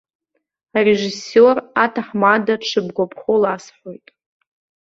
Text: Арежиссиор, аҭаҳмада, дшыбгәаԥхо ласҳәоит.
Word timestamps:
Арежиссиор, 0.77 1.57
аҭаҳмада, 1.83 2.55
дшыбгәаԥхо 2.61 3.33
ласҳәоит. 3.41 4.07